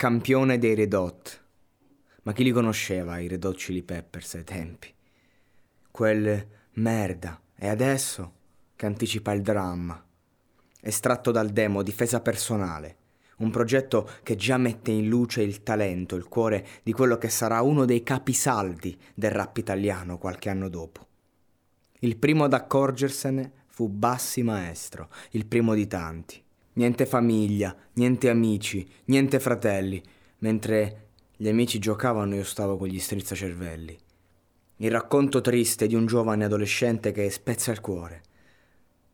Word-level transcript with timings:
Campione 0.00 0.56
dei 0.56 0.74
Red 0.74 0.94
Hot. 0.94 1.44
Ma 2.22 2.32
chi 2.32 2.42
li 2.42 2.52
conosceva 2.52 3.18
i 3.18 3.28
Red 3.28 3.44
Hot 3.44 3.58
Chili 3.58 3.82
Peppers 3.82 4.32
ai 4.32 4.44
tempi? 4.44 4.90
Quel 5.90 6.46
merda. 6.76 7.38
E 7.54 7.68
adesso 7.68 8.32
che 8.76 8.86
anticipa 8.86 9.32
il 9.32 9.42
dramma. 9.42 10.02
Estratto 10.80 11.30
dal 11.30 11.50
demo 11.50 11.82
Difesa 11.82 12.22
personale. 12.22 12.96
Un 13.40 13.50
progetto 13.50 14.08
che 14.22 14.36
già 14.36 14.56
mette 14.56 14.90
in 14.90 15.06
luce 15.06 15.42
il 15.42 15.62
talento, 15.62 16.16
il 16.16 16.28
cuore 16.28 16.66
di 16.82 16.94
quello 16.94 17.18
che 17.18 17.28
sarà 17.28 17.60
uno 17.60 17.84
dei 17.84 18.02
capisaldi 18.02 18.98
del 19.14 19.32
rap 19.32 19.58
italiano 19.58 20.16
qualche 20.16 20.48
anno 20.48 20.70
dopo. 20.70 21.06
Il 21.98 22.16
primo 22.16 22.44
ad 22.44 22.54
accorgersene 22.54 23.52
fu 23.66 23.90
Bassi 23.90 24.42
Maestro, 24.42 25.10
il 25.32 25.44
primo 25.44 25.74
di 25.74 25.86
tanti. 25.86 26.42
Niente 26.80 27.04
famiglia, 27.04 27.76
niente 27.96 28.30
amici, 28.30 28.88
niente 29.04 29.38
fratelli, 29.38 30.02
mentre 30.38 31.08
gli 31.36 31.46
amici 31.46 31.78
giocavano 31.78 32.34
io 32.34 32.42
stavo 32.42 32.78
con 32.78 32.88
gli 32.88 32.98
strizzacervelli. 32.98 33.98
Il 34.76 34.90
racconto 34.90 35.42
triste 35.42 35.86
di 35.86 35.94
un 35.94 36.06
giovane 36.06 36.46
adolescente 36.46 37.12
che 37.12 37.28
spezza 37.28 37.70
il 37.70 37.82
cuore, 37.82 38.22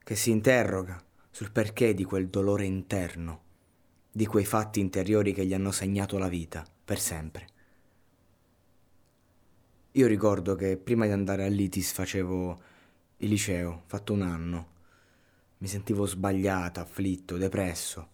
che 0.05 0.15
si 0.15 0.31
interroga 0.31 0.97
sul 1.29 1.51
perché 1.51 1.93
di 1.93 2.05
quel 2.05 2.29
dolore 2.29 2.65
interno, 2.67 3.43
di 4.13 4.27
quei 4.27 4.45
fatti 4.45 4.79
interiori 4.79 5.33
che 5.33 5.45
gli 5.45 5.53
hanno 5.53 5.73
segnato 5.73 6.19
la 6.19 6.29
vita 6.29 6.65
per 6.85 7.01
sempre. 7.01 7.47
Io 9.91 10.07
ricordo 10.07 10.55
che 10.55 10.77
prima 10.77 11.05
di 11.07 11.11
andare 11.11 11.45
all'ITIS 11.45 11.91
facevo 11.91 12.61
il 13.17 13.29
liceo, 13.29 13.83
fatto 13.87 14.13
un 14.13 14.23
anno. 14.23 14.75
Mi 15.59 15.69
sentivo 15.69 16.05
sbagliato, 16.05 16.81
afflitto, 16.81 17.37
depresso. 17.39 18.09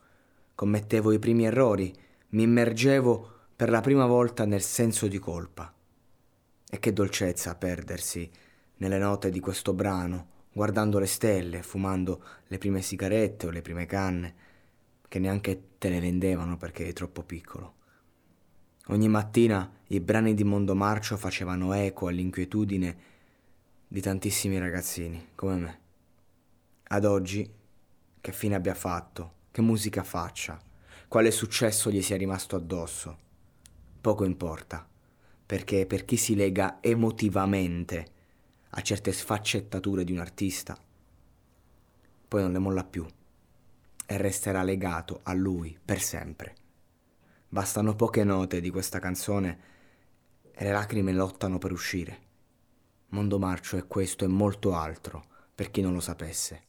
Commettevo 0.54 1.10
i 1.10 1.18
primi 1.18 1.44
errori, 1.44 1.92
mi 2.30 2.44
immergevo 2.44 3.30
per 3.56 3.68
la 3.68 3.80
prima 3.80 4.06
volta 4.06 4.44
nel 4.44 4.62
senso 4.62 5.08
di 5.08 5.18
colpa. 5.18 5.72
E 6.70 6.78
che 6.78 6.92
dolcezza 6.92 7.56
perdersi 7.56 8.30
nelle 8.76 8.98
note 8.98 9.30
di 9.30 9.40
questo 9.40 9.72
brano, 9.72 10.28
guardando 10.52 10.98
le 10.98 11.06
stelle, 11.06 11.62
fumando 11.62 12.22
le 12.46 12.58
prime 12.58 12.80
sigarette 12.80 13.46
o 13.46 13.50
le 13.50 13.62
prime 13.62 13.86
canne, 13.86 14.34
che 15.08 15.18
neanche 15.18 15.62
te 15.78 15.88
le 15.88 16.00
vendevano 16.00 16.56
perché 16.56 16.84
eri 16.84 16.92
troppo 16.92 17.22
piccolo. 17.22 17.74
Ogni 18.86 19.08
mattina 19.08 19.70
i 19.88 20.00
brani 20.00 20.34
di 20.34 20.44
Mondo 20.44 20.74
Marcio 20.74 21.16
facevano 21.16 21.72
eco 21.72 22.06
all'inquietudine 22.06 22.96
di 23.86 24.00
tantissimi 24.00 24.58
ragazzini 24.58 25.28
come 25.34 25.56
me. 25.56 25.81
Ad 26.92 27.06
oggi, 27.06 27.50
che 28.20 28.32
fine 28.32 28.54
abbia 28.54 28.74
fatto, 28.74 29.46
che 29.50 29.62
musica 29.62 30.02
faccia, 30.02 30.60
quale 31.08 31.30
successo 31.30 31.90
gli 31.90 32.02
sia 32.02 32.18
rimasto 32.18 32.54
addosso, 32.54 33.18
poco 33.98 34.24
importa, 34.24 34.86
perché 35.46 35.86
per 35.86 36.04
chi 36.04 36.18
si 36.18 36.34
lega 36.34 36.82
emotivamente 36.82 38.06
a 38.68 38.82
certe 38.82 39.10
sfaccettature 39.10 40.04
di 40.04 40.12
un 40.12 40.18
artista, 40.18 40.78
poi 42.28 42.42
non 42.42 42.52
le 42.52 42.58
molla 42.58 42.84
più 42.84 43.06
e 44.04 44.16
resterà 44.18 44.62
legato 44.62 45.20
a 45.22 45.32
lui 45.32 45.78
per 45.82 45.98
sempre. 45.98 46.54
Bastano 47.48 47.96
poche 47.96 48.22
note 48.22 48.60
di 48.60 48.68
questa 48.68 48.98
canzone 48.98 49.60
e 50.52 50.62
le 50.62 50.72
lacrime 50.72 51.14
lottano 51.14 51.56
per 51.56 51.72
uscire. 51.72 52.20
Mondo 53.08 53.38
Marcio 53.38 53.78
è 53.78 53.86
questo 53.86 54.26
e 54.26 54.28
molto 54.28 54.74
altro, 54.74 55.24
per 55.54 55.70
chi 55.70 55.80
non 55.80 55.94
lo 55.94 56.00
sapesse. 56.00 56.68